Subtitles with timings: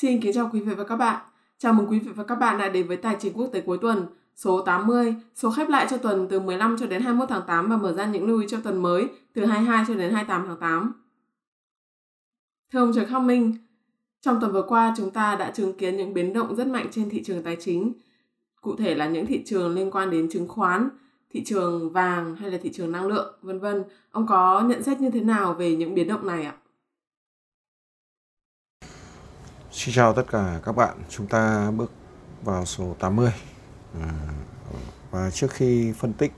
[0.00, 1.20] Xin kính chào quý vị và các bạn.
[1.58, 3.78] Chào mừng quý vị và các bạn đã đến với Tài chính quốc tế cuối
[3.78, 7.68] tuần số 80, số khép lại cho tuần từ 15 cho đến 21 tháng 8
[7.68, 10.56] và mở ra những lưu ý cho tuần mới từ 22 cho đến 28 tháng
[10.56, 10.92] 8.
[12.72, 13.56] Thưa ông Trần Khắc Minh,
[14.20, 17.10] trong tuần vừa qua chúng ta đã chứng kiến những biến động rất mạnh trên
[17.10, 17.92] thị trường tài chính,
[18.60, 20.88] cụ thể là những thị trường liên quan đến chứng khoán,
[21.30, 23.84] thị trường vàng hay là thị trường năng lượng, vân vân.
[24.10, 26.54] Ông có nhận xét như thế nào về những biến động này ạ?
[29.80, 31.92] Xin chào tất cả các bạn, chúng ta bước
[32.42, 33.32] vào số 80.
[34.00, 34.10] À,
[35.10, 36.32] và trước khi phân tích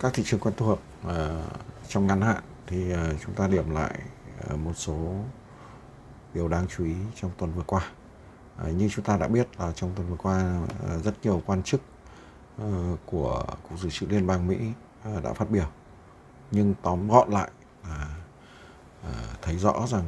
[0.00, 0.78] các thị trường quen thuộc
[1.08, 1.42] à,
[1.88, 4.00] trong ngắn hạn thì à, chúng ta điểm lại
[4.48, 5.14] à, một số
[6.34, 7.90] điều đáng chú ý trong tuần vừa qua.
[8.56, 10.36] À, như chúng ta đã biết là trong tuần vừa qua
[10.88, 11.80] à, rất nhiều quan chức
[12.58, 14.58] à, của Cục Dự trữ Liên bang Mỹ
[15.04, 15.66] à, đã phát biểu.
[16.50, 17.50] Nhưng tóm gọn lại
[17.88, 18.08] là
[19.02, 20.04] à, thấy rõ rằng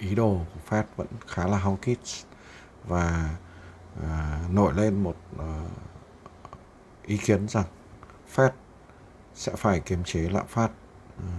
[0.00, 2.24] ý đồ của Fed vẫn khá là hawkish
[2.84, 3.36] và
[4.02, 5.64] à, nổi lên một à,
[7.06, 7.66] ý kiến rằng
[8.34, 8.50] Fed
[9.34, 10.70] sẽ phải kiềm chế lạm phát
[11.18, 11.30] à,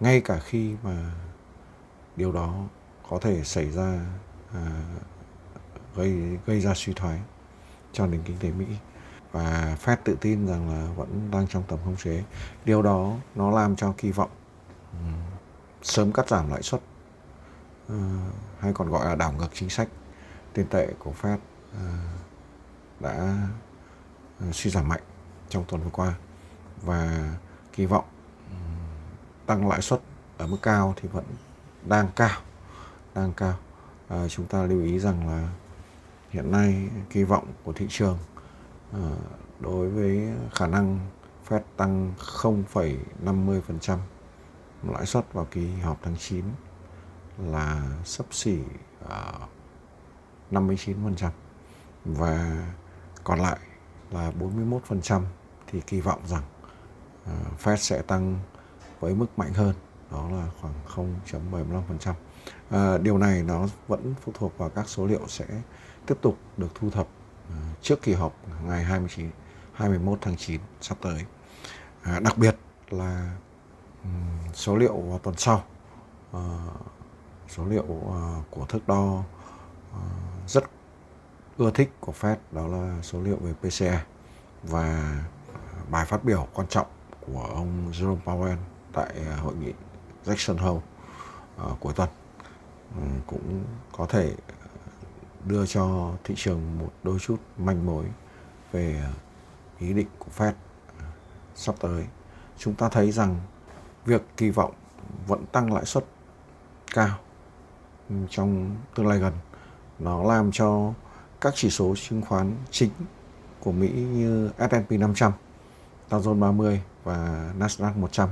[0.00, 1.12] ngay cả khi mà
[2.16, 2.64] điều đó
[3.08, 4.00] có thể xảy ra
[4.54, 4.82] à,
[5.96, 7.20] gây gây ra suy thoái
[7.92, 8.66] cho nền kinh tế Mỹ
[9.32, 12.24] và Fed tự tin rằng là vẫn đang trong tầm khống chế.
[12.64, 14.30] Điều đó nó làm cho kỳ vọng
[14.92, 15.12] um,
[15.82, 16.80] sớm cắt giảm lãi suất
[17.88, 17.96] Ờ,
[18.58, 19.88] hay còn gọi là đảo ngược chính sách.
[20.52, 21.38] Tiền tệ của Fed
[21.72, 21.86] ờ,
[23.00, 23.36] đã
[24.40, 25.02] ờ, suy giảm mạnh
[25.48, 26.14] trong tuần vừa qua.
[26.82, 27.30] Và
[27.72, 28.04] kỳ vọng
[28.50, 28.56] ừ,
[29.46, 30.00] tăng lãi suất
[30.38, 31.24] ở mức cao thì vẫn
[31.86, 32.40] đang cao
[33.14, 33.54] đang cao.
[34.08, 35.48] À, chúng ta lưu ý rằng là
[36.30, 38.18] hiện nay kỳ vọng của thị trường
[38.92, 39.10] à,
[39.60, 41.00] đối với khả năng
[41.48, 43.98] Fed tăng 0,50%
[44.82, 46.44] lãi suất vào kỳ họp tháng 9
[47.38, 48.58] là sấp xỉ
[49.08, 49.48] à, uh,
[50.52, 51.30] 59%
[52.04, 52.66] và
[53.24, 53.58] còn lại
[54.10, 55.22] là 41%
[55.66, 56.42] thì kỳ vọng rằng
[57.22, 58.38] uh, Fed sẽ tăng
[59.00, 59.74] với mức mạnh hơn
[60.10, 60.74] đó là khoảng
[61.30, 62.10] 0.75%.
[62.10, 62.16] Uh,
[62.70, 65.46] à, điều này nó vẫn phụ thuộc vào các số liệu sẽ
[66.06, 67.06] tiếp tục được thu thập
[67.48, 69.30] uh, trước kỳ họp ngày 29
[69.72, 71.24] 21 tháng 9 sắp tới.
[72.16, 72.56] Uh, đặc biệt
[72.90, 73.36] là
[74.04, 75.64] um, số liệu vào tuần sau
[76.36, 76.40] uh,
[77.56, 78.14] số liệu uh,
[78.50, 79.24] của thước đo uh,
[80.46, 80.64] rất
[81.58, 84.02] ưa thích của Fed đó là số liệu về PCE
[84.62, 85.14] và
[85.52, 86.86] ờ, bài phát biểu quan trọng
[87.26, 88.56] của ông Jerome Powell
[88.92, 89.72] tại hội nghị
[90.24, 90.80] Jackson Hole
[91.72, 92.08] uh, cuối tuần
[92.96, 93.64] um, cũng
[93.96, 94.34] có thể
[95.44, 98.04] đưa cho thị trường một đôi chút manh mối
[98.72, 99.04] về
[99.78, 100.52] ý định của Fed
[101.54, 102.06] sắp tới.
[102.58, 103.40] Chúng ta thấy rằng
[104.04, 104.72] việc kỳ vọng
[105.26, 106.04] vẫn tăng lãi suất
[106.94, 107.18] cao
[108.10, 109.32] Ừ, trong tương lai gần.
[109.98, 110.92] Nó làm cho
[111.40, 112.90] các chỉ số chứng khoán chính
[113.60, 115.32] của Mỹ như S&P 500,
[116.10, 118.28] Dow Jones 30 và Nasdaq 100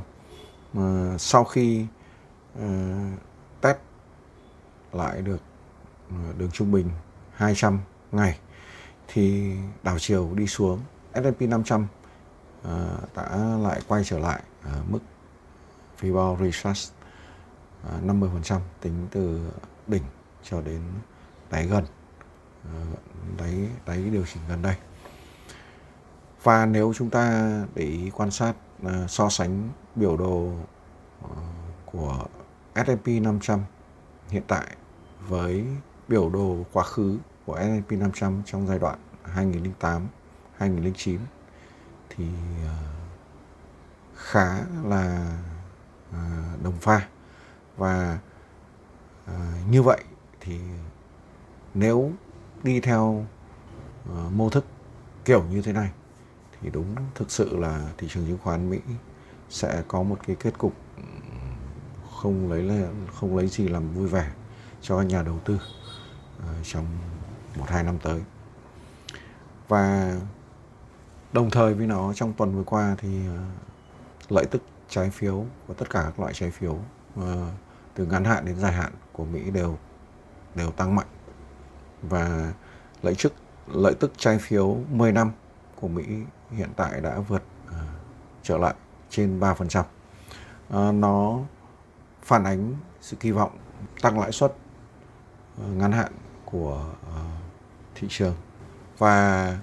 [0.72, 1.86] mà sau khi
[2.58, 2.64] uh,
[3.60, 3.78] test
[4.92, 5.40] lại được
[6.10, 6.90] ờ, đường trung bình
[7.32, 7.78] 200
[8.12, 8.38] ngày
[9.08, 10.80] thì đảo chiều đi xuống
[11.14, 11.86] S&P 500
[12.62, 12.68] uh,
[13.16, 14.98] đã lại quay trở lại ở mức
[16.00, 16.99] Fibonacci Research.
[17.88, 19.50] À, 50% tính từ
[19.86, 20.02] đỉnh
[20.42, 20.80] cho đến
[21.50, 21.84] đáy gần.
[22.64, 22.80] À,
[23.38, 24.74] đáy đáy điều chỉnh gần đây.
[26.42, 28.52] Và nếu chúng ta để ý quan sát
[28.84, 30.52] à, so sánh biểu đồ
[31.84, 32.26] của
[32.74, 33.64] S&P 500
[34.28, 34.76] hiện tại
[35.28, 35.66] với
[36.08, 40.06] biểu đồ quá khứ của S&P 500 trong giai đoạn 2008
[40.56, 41.20] 2009
[42.08, 42.24] thì
[44.16, 45.36] khá là
[46.62, 47.08] đồng pha
[47.80, 48.18] và
[49.30, 50.04] uh, như vậy
[50.40, 50.60] thì
[51.74, 52.12] nếu
[52.62, 53.24] đi theo
[54.12, 54.64] uh, mô thức
[55.24, 55.90] kiểu như thế này
[56.60, 58.78] thì đúng thực sự là thị trường chứng khoán Mỹ
[59.48, 60.74] sẽ có một cái kết cục
[62.20, 64.32] không lấy không lấy gì làm vui vẻ
[64.80, 66.86] cho nhà đầu tư uh, trong
[67.58, 68.22] một hai năm tới.
[69.68, 70.14] Và
[71.32, 75.74] đồng thời với nó trong tuần vừa qua thì uh, lợi tức trái phiếu và
[75.78, 76.78] tất cả các loại trái phiếu
[77.20, 77.24] uh,
[77.94, 79.78] từ ngắn hạn đến dài hạn của Mỹ đều
[80.54, 81.06] đều tăng mạnh
[82.02, 82.52] và
[83.02, 83.32] lợi tức
[83.66, 85.32] lợi tức trái phiếu 10 năm
[85.80, 86.04] của Mỹ
[86.50, 87.74] hiện tại đã vượt uh,
[88.42, 88.74] trở lại
[89.10, 89.80] trên 3%.
[89.80, 89.86] Uh,
[90.68, 91.38] à, nó
[92.22, 93.58] phản ánh sự kỳ vọng
[94.02, 94.54] tăng lãi suất
[95.60, 96.12] uh, ngắn hạn
[96.44, 97.16] của uh,
[97.94, 98.34] thị trường
[98.98, 99.58] và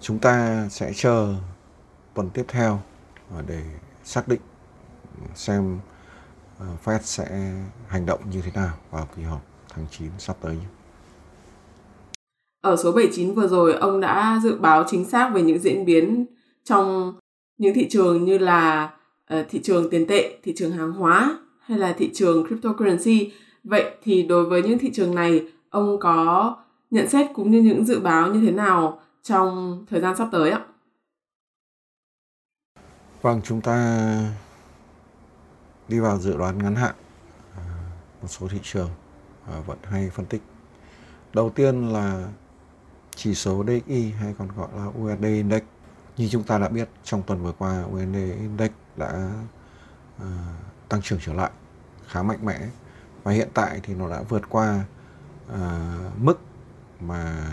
[0.00, 1.34] chúng ta sẽ chờ
[2.14, 2.80] tuần tiếp theo
[3.46, 3.62] để
[4.04, 4.40] xác định
[5.34, 5.97] xem uh,
[6.84, 7.52] Fed sẽ
[7.88, 10.66] hành động như thế nào vào kỳ họp tháng 9 sắp tới nhé.
[12.60, 16.26] Ở số 79 vừa rồi, ông đã dự báo chính xác về những diễn biến
[16.64, 17.14] trong
[17.58, 18.90] những thị trường như là
[19.34, 23.32] uh, thị trường tiền tệ, thị trường hàng hóa hay là thị trường cryptocurrency.
[23.64, 26.56] Vậy thì đối với những thị trường này, ông có
[26.90, 30.50] nhận xét cũng như những dự báo như thế nào trong thời gian sắp tới
[30.50, 30.60] ạ?
[33.22, 34.18] Vâng, chúng ta
[35.88, 36.94] đi vào dự đoán ngắn hạn
[37.56, 37.62] à,
[38.22, 38.90] một số thị trường
[39.46, 40.42] à, vẫn hay phân tích.
[41.34, 42.28] Đầu tiên là
[43.16, 45.62] chỉ số DXY hay còn gọi là USD Index.
[46.16, 49.30] Như chúng ta đã biết trong tuần vừa qua USD Index đã
[50.22, 50.28] uh,
[50.88, 51.50] tăng trưởng trở lại
[52.06, 52.68] khá mạnh mẽ
[53.22, 54.84] và hiện tại thì nó đã vượt qua
[55.52, 56.40] uh, mức
[57.00, 57.52] mà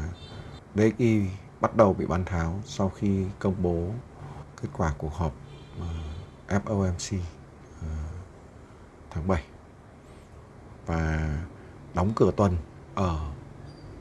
[0.76, 1.22] DXY
[1.62, 3.88] bắt đầu bị bán tháo sau khi công bố
[4.62, 5.34] kết quả cuộc họp
[5.78, 7.18] uh, FOMC
[9.16, 9.44] tháng 7
[10.86, 11.30] và
[11.94, 12.58] đóng cửa tuần
[12.96, 13.20] ở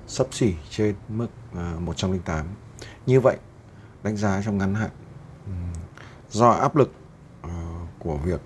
[0.06, 2.46] sấp xỉ trên mức à, 108.
[3.06, 3.36] Như vậy,
[4.02, 4.90] đánh giá trong ngắn hạn
[6.30, 6.92] do áp lực
[7.42, 7.50] ờ,
[7.98, 8.40] của việc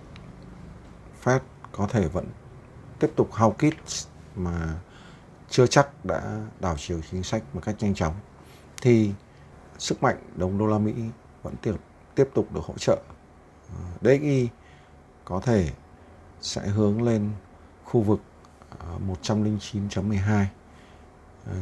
[1.24, 1.40] Fed
[1.72, 2.26] có thể vẫn
[2.98, 3.74] tiếp tục hao kít
[4.36, 4.80] mà
[5.48, 8.14] chưa chắc đã đảo chiều chính sách một cách nhanh chóng
[8.82, 9.12] thì
[9.78, 10.94] sức mạnh đồng đô la Mỹ
[11.42, 11.74] vẫn tiếp
[12.14, 13.02] tiếp tục được hỗ trợ.
[13.68, 14.48] Ờ, DXY
[15.24, 15.70] có thể
[16.40, 17.31] sẽ hướng lên
[17.85, 18.20] khu vực
[18.79, 18.87] à,
[19.23, 20.46] 109.12 à,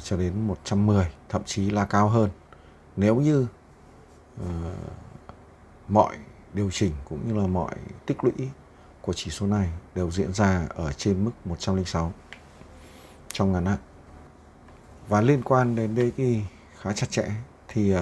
[0.02, 2.30] cho đến 110 thậm chí là cao hơn
[2.96, 3.46] nếu như
[4.40, 4.46] uh,
[5.88, 6.16] mọi
[6.52, 7.74] điều chỉnh cũng như là mọi
[8.06, 8.50] tích lũy
[9.00, 12.12] của chỉ số này đều diễn ra ở trên mức 106
[13.32, 13.78] trong ngắn hạn.
[15.08, 16.42] Và liên quan đến DXY
[16.80, 17.30] khá chặt chẽ
[17.68, 18.00] thì uh,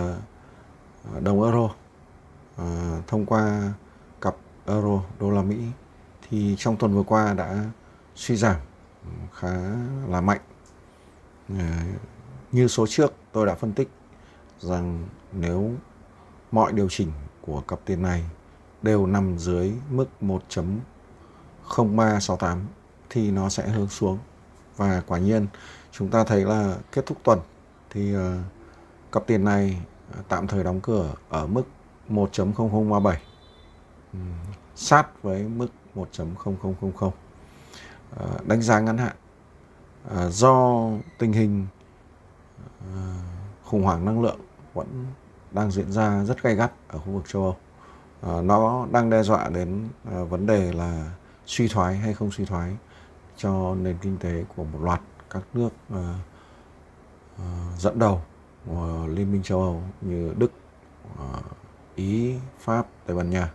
[1.22, 3.72] đồng euro uh, thông qua
[4.20, 4.36] cặp
[4.66, 5.56] euro đô la Mỹ
[6.30, 7.64] thì trong tuần vừa qua đã
[8.14, 8.56] suy giảm
[9.34, 9.52] khá
[10.08, 10.40] là mạnh.
[11.48, 11.64] Ờ,
[12.52, 13.88] như số trước tôi đã phân tích
[14.60, 15.72] rằng nếu
[16.52, 18.24] mọi điều chỉnh của cặp tiền này
[18.82, 22.58] đều nằm dưới mức 1.0368
[23.10, 24.18] thì nó sẽ hướng xuống
[24.76, 25.46] và quả nhiên
[25.92, 27.40] chúng ta thấy là kết thúc tuần
[27.90, 28.20] thì uh,
[29.12, 29.80] cặp tiền này
[30.28, 31.64] tạm thời đóng cửa ở mức
[32.08, 33.14] 1.0037
[34.74, 37.10] sát với mức 1.0000
[38.16, 39.16] à, đánh giá ngắn hạn
[40.10, 40.88] à, do
[41.18, 41.66] tình hình
[42.94, 42.98] à,
[43.64, 44.40] khủng hoảng năng lượng
[44.74, 45.06] vẫn
[45.50, 47.56] đang diễn ra rất gay gắt ở khu vực châu Âu.
[48.42, 51.10] Nó đang đe dọa đến vấn đề là
[51.46, 52.76] suy thoái hay không suy thoái
[53.36, 55.00] cho nền kinh tế của một loạt
[55.30, 55.68] các nước
[57.78, 58.22] dẫn đầu
[58.66, 60.52] của Liên minh châu Âu như Đức,
[61.94, 63.52] Ý, Pháp, Tây Ban Nha.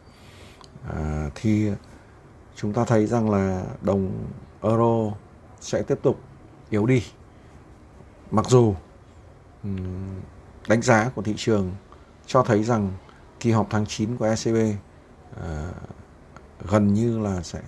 [0.90, 1.72] À, thì
[2.62, 4.12] chúng ta thấy rằng là đồng
[4.62, 5.12] euro
[5.60, 6.20] sẽ tiếp tục
[6.70, 7.04] yếu đi.
[8.32, 8.76] Mặc dù
[10.68, 11.72] đánh giá của thị trường
[12.26, 12.92] cho thấy rằng
[13.40, 14.76] kỳ họp tháng 9 của ECB à,
[15.42, 15.72] ờ,
[16.70, 17.62] gần như là sẽ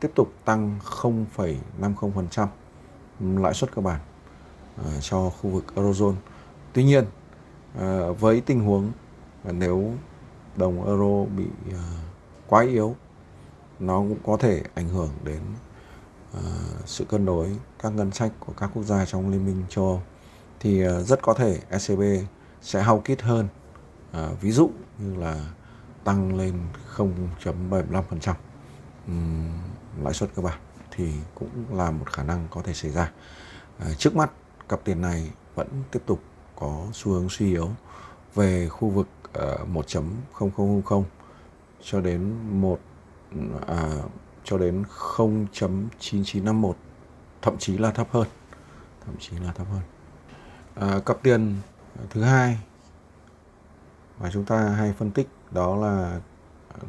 [0.00, 2.48] tiếp tục tăng 0,50%
[3.20, 4.00] lãi suất cơ bản
[4.84, 6.14] à, cho khu vực Eurozone.
[6.72, 7.04] Tuy nhiên,
[7.78, 8.92] à, với tình huống
[9.44, 9.92] à, nếu
[10.56, 11.84] đồng euro bị à,
[12.46, 12.96] quá yếu,
[13.80, 15.40] nó cũng có thể ảnh hưởng đến
[16.36, 16.42] uh,
[16.86, 20.02] sự cân đối các ngân sách của các quốc gia trong Liên minh châu Âu.
[20.60, 22.02] Thì uh, rất có thể ECB
[22.62, 23.48] sẽ hao kít hơn
[24.10, 25.46] uh, ví dụ như là
[26.04, 26.54] tăng lên
[26.96, 28.34] 0.75%
[29.06, 29.48] um,
[30.02, 30.58] lãi suất cơ bản
[30.90, 33.12] thì cũng là một khả năng có thể xảy ra.
[33.82, 34.30] Uh, trước mắt
[34.68, 36.20] cặp tiền này vẫn tiếp tục
[36.56, 37.68] có xu hướng suy yếu
[38.34, 41.02] về khu vực uh, 1.0000
[41.82, 42.78] cho đến 1
[43.66, 43.92] à,
[44.44, 44.84] cho đến
[45.16, 46.72] 0.9951
[47.42, 48.26] thậm chí là thấp hơn
[49.06, 49.82] thậm chí là thấp hơn.
[50.74, 51.56] À, cặp tiền
[52.10, 52.58] thứ hai
[54.20, 56.20] mà chúng ta hay phân tích đó là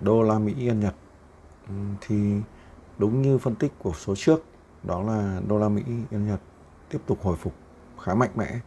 [0.02, 0.96] đô la Mỹ yên Nhật.
[2.02, 2.42] Thì
[2.98, 4.44] đúng như phân tích của số trước
[4.84, 6.40] đó là đô la Mỹ yên Nhật
[6.90, 7.54] tiếp tục hồi phục
[8.02, 8.60] khá mạnh mẽ.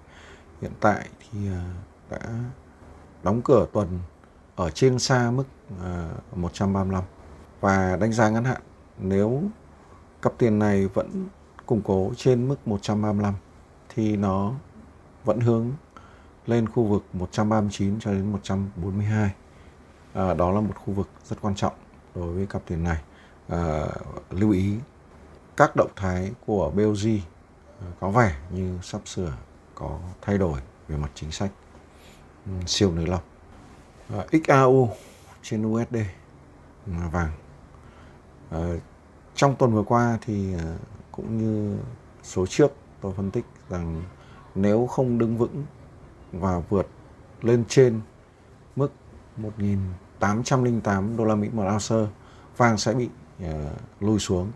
[0.60, 1.74] Hiện tại thì à,
[2.10, 2.18] đã
[3.22, 3.98] đóng cửa tuần
[4.56, 5.44] ở trên xa mức
[6.32, 7.17] 135 à,
[7.60, 8.60] và đánh giá ngắn hạn
[8.98, 9.42] nếu
[10.22, 11.26] cặp tiền này vẫn
[11.66, 13.34] củng cố trên mức 135
[13.94, 14.52] thì nó
[15.24, 15.72] vẫn hướng
[16.46, 19.30] lên khu vực 139 cho đến 142.
[20.14, 21.72] À, đó là một khu vực rất quan trọng
[22.14, 23.02] đối với cặp tiền này.
[23.48, 23.86] À,
[24.30, 24.74] lưu ý
[25.56, 27.18] các động thái của BOJ
[27.80, 29.32] à, có vẻ như sắp sửa
[29.74, 31.50] có thay đổi về mặt chính sách
[32.46, 33.22] ừ, siêu nới lỏng.
[34.08, 34.90] À, XAU
[35.42, 35.96] trên USD
[36.86, 37.32] à, vàng.
[38.50, 38.78] Ờ,
[39.34, 40.76] trong tuần vừa qua thì ờ,
[41.12, 41.78] cũng như
[42.22, 44.02] số trước tôi phân tích rằng
[44.54, 45.64] nếu không đứng vững
[46.32, 46.86] và vượt
[47.42, 48.00] lên trên
[48.76, 48.92] mức
[50.20, 52.12] 1.808 đô la Mỹ một ounce
[52.56, 53.08] vàng sẽ bị
[53.44, 53.50] uh,
[54.00, 54.52] lùi xuống.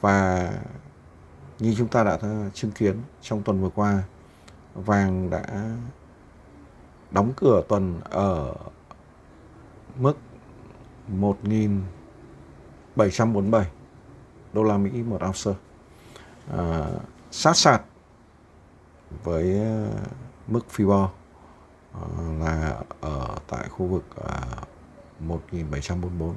[0.00, 0.52] Và
[1.58, 2.18] như chúng ta đã
[2.54, 4.02] chứng kiến trong tuần vừa qua
[4.74, 5.44] vàng đã
[7.10, 8.54] đóng cửa tuần ở
[9.98, 10.14] mức
[12.96, 13.66] 747
[14.52, 15.60] đô la Mỹ một ounce
[16.58, 16.86] à,
[17.30, 17.82] sát sạt
[19.24, 19.88] với à,
[20.48, 21.08] mức FIBOR
[21.92, 22.00] à,
[22.38, 24.40] là ở tại khu vực à,
[25.20, 26.34] 1744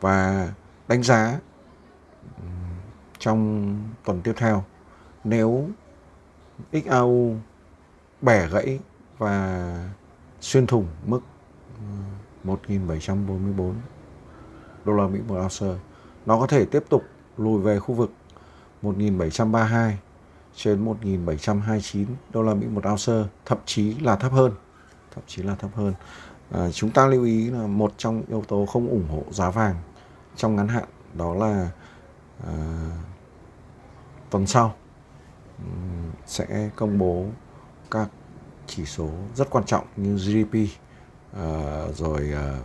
[0.00, 0.48] và
[0.88, 1.38] đánh giá
[3.18, 4.64] trong tuần tiếp theo
[5.24, 5.68] nếu
[6.72, 7.36] XAU
[8.22, 8.80] bẻ gãy
[9.18, 9.88] và
[10.40, 11.20] xuyên thủng mức
[12.44, 13.74] 1744
[14.86, 15.80] đô la Mỹ một ounce.
[16.26, 17.02] Nó có thể tiếp tục
[17.36, 18.12] lùi về khu vực
[18.82, 19.92] 1.732
[20.56, 24.52] trên 1.729 đô la Mỹ một ounce thậm chí là thấp hơn.
[25.14, 25.94] Thậm chí là thấp hơn.
[26.50, 29.74] À, chúng ta lưu ý là một trong yếu tố không ủng hộ giá vàng
[30.36, 31.70] trong ngắn hạn đó là
[32.46, 32.54] à,
[34.30, 34.74] tuần sau
[36.26, 37.26] sẽ công bố
[37.90, 38.08] các
[38.66, 40.54] chỉ số rất quan trọng như GDP
[41.32, 42.58] à, rồi à,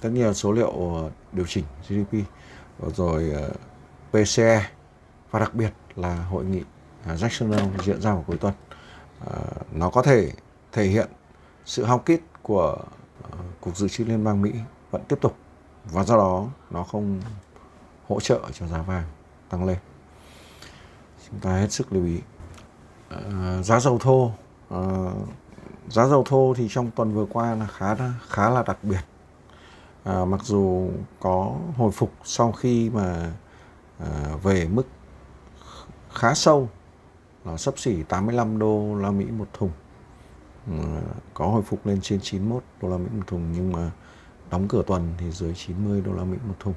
[0.00, 2.14] tất nhiên số liệu ờ, điều chỉnh GDP
[2.96, 3.50] rồi ờ,
[4.10, 4.70] PCE
[5.30, 6.62] và đặc biệt là hội nghị
[7.06, 8.54] à, Jackson Hole diễn ra vào cuối tuần.
[9.24, 10.32] Ờ, nó có thể
[10.72, 11.08] thể hiện
[11.64, 12.76] sự hao kít của
[13.60, 14.52] cục dự trữ liên bang Mỹ
[14.90, 15.36] vẫn tiếp tục,
[15.84, 17.20] và do đó nó không
[18.08, 19.04] hỗ trợ cho giá vàng
[19.48, 19.78] tăng lên.
[21.30, 22.18] Chúng ta hết sức lưu ý.
[23.62, 24.32] Giá dầu thô
[25.88, 27.96] giá dầu thô thì trong tuần vừa qua là khá
[28.28, 29.00] khá là đặc biệt
[30.04, 30.90] à, mặc dù
[31.20, 33.32] có hồi phục sau khi mà
[33.98, 34.86] à, về mức
[36.12, 36.68] khá sâu
[37.44, 39.70] là sấp xỉ 85 đô la Mỹ một thùng.
[40.70, 41.00] À,
[41.34, 43.90] có hồi phục lên trên 91 đô la Mỹ một thùng nhưng mà
[44.50, 46.74] đóng cửa tuần thì dưới 90 đô la Mỹ một thùng.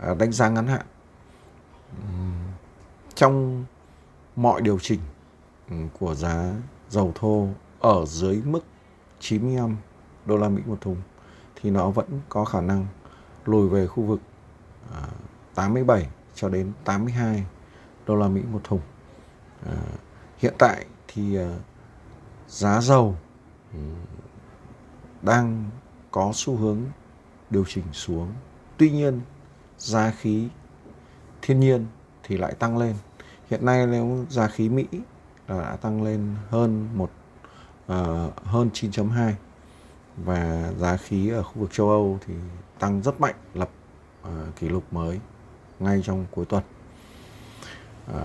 [0.00, 0.86] À, đánh giá ngắn hạn.
[1.90, 2.04] Ừ,
[3.14, 3.64] trong
[4.36, 5.00] mọi điều chỉnh
[5.70, 6.54] ừ, của giá
[6.88, 7.48] dầu thô
[7.80, 8.64] ở dưới mức
[9.20, 9.76] 95
[10.26, 10.96] đô la Mỹ một thùng
[11.60, 12.86] thì nó vẫn có khả năng
[13.44, 14.20] lùi về khu vực
[14.94, 15.02] à,
[15.54, 17.44] 87 cho đến 82
[18.06, 18.80] đô la Mỹ một thùng.
[19.66, 19.76] À,
[20.38, 21.56] hiện tại thì à,
[22.48, 23.16] giá dầu
[23.72, 23.78] ừ,
[25.22, 25.70] đang
[26.10, 26.80] có xu hướng
[27.50, 28.32] điều chỉnh xuống.
[28.76, 29.20] Tuy nhiên
[29.78, 30.48] giá khí
[31.42, 31.86] thiên nhiên
[32.22, 32.94] thì lại tăng lên.
[33.50, 34.86] Hiện nay nếu giá khí Mỹ
[35.48, 37.10] đã tăng lên hơn một
[37.92, 37.92] uh,
[38.44, 39.32] hơn 9.2
[40.24, 42.34] và giá khí ở khu vực châu Âu thì
[42.78, 43.70] tăng rất mạnh lập
[44.22, 45.20] uh, kỷ lục mới
[45.78, 46.62] ngay trong cuối tuần.
[48.10, 48.16] Uh,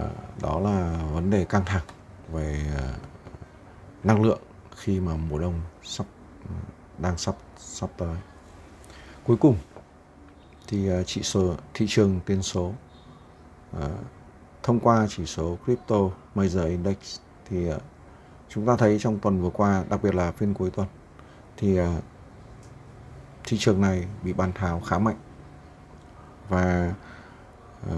[0.41, 1.83] đó là vấn đề căng thẳng
[2.31, 4.41] về uh, năng lượng
[4.75, 6.05] khi mà mùa đông sắp
[6.43, 6.55] ừ,
[6.98, 8.15] đang sắp sắp tới.
[9.24, 9.57] Cuối cùng
[10.67, 12.74] thì uh, chỉ số thị trường tiền số
[13.77, 13.83] uh,
[14.63, 16.98] thông qua chỉ số crypto major index
[17.50, 17.81] thì uh,
[18.50, 20.88] chúng ta thấy trong tuần vừa qua đặc biệt là phiên cuối tuần
[21.58, 22.01] thì à,
[23.43, 25.17] thị trường này bị bàn tháo khá mạnh.
[26.50, 26.93] Và
[27.89, 27.96] à,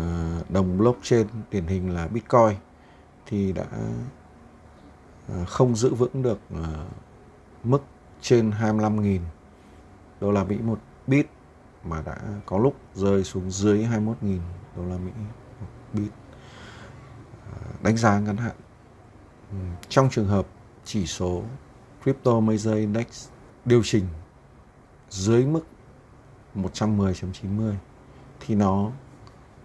[0.49, 2.57] đồng blockchain điển hình là bitcoin
[3.25, 3.65] thì đã
[5.29, 6.39] à, không giữ vững được
[7.63, 7.83] mức
[8.21, 9.19] trên 25.000
[10.21, 11.27] đô la Mỹ một bit
[11.83, 14.39] mà đã có lúc rơi xuống dưới 21.000
[14.75, 15.11] đô la Mỹ
[15.59, 16.11] một bit.
[17.83, 18.55] Đánh giá ngắn hạn.
[19.89, 20.47] Trong trường hợp
[20.85, 21.43] chỉ số
[22.03, 23.27] Crypto Major Index
[23.65, 24.05] điều chỉnh
[25.09, 25.61] dưới mức
[26.55, 27.73] 110.90
[28.39, 28.91] thì nó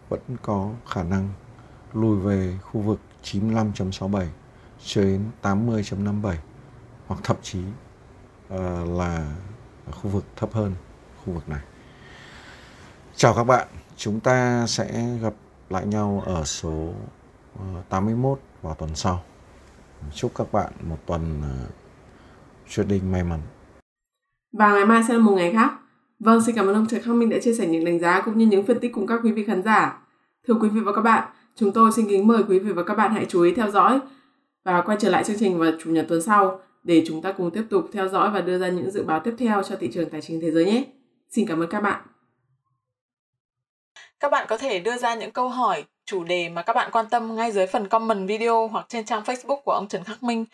[0.09, 1.28] vẫn có khả năng
[1.93, 4.26] lùi về khu vực 95.67
[4.85, 6.35] cho đến 80.57
[7.07, 7.61] hoặc thậm chí
[8.55, 9.37] uh, là
[9.90, 10.75] khu vực thấp hơn
[11.25, 11.61] khu vực này.
[13.17, 15.35] Chào các bạn, chúng ta sẽ gặp
[15.71, 16.93] lại nhau ở số
[17.59, 19.23] ờ, 81 vào tuần sau.
[20.14, 21.71] Chúc các bạn một tuần ờ, uh,
[22.69, 23.40] trading may mắn.
[24.52, 25.73] Và ngày mai sẽ là một ngày khác.
[26.19, 28.38] Vâng, xin cảm ơn ông Trần Khắc Minh đã chia sẻ những đánh giá cũng
[28.38, 29.99] như những phân tích cùng các quý vị khán giả.
[30.49, 32.95] Thưa quý vị và các bạn, chúng tôi xin kính mời quý vị và các
[32.95, 34.00] bạn hãy chú ý theo dõi
[34.64, 37.50] và quay trở lại chương trình vào chủ nhật tuần sau để chúng ta cùng
[37.50, 40.11] tiếp tục theo dõi và đưa ra những dự báo tiếp theo cho thị trường
[40.11, 40.85] tài chính thế giới nhé.
[41.31, 42.02] Xin cảm ơn các bạn.
[44.21, 47.07] Các bạn có thể đưa ra những câu hỏi, chủ đề mà các bạn quan
[47.11, 50.45] tâm ngay dưới phần comment video hoặc trên trang Facebook của ông Trần Khắc Minh.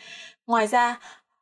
[0.47, 1.01] Ngoài ra,